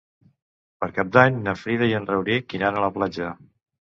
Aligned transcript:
Per 0.83 0.87
Cap 0.93 1.09
d'Any 1.17 1.37
na 1.49 1.53
Frida 1.65 1.89
i 1.91 1.93
en 1.99 2.09
Rauric 2.11 2.57
iran 2.61 2.79
a 2.79 2.83
la 2.87 2.91
platja. 2.99 3.29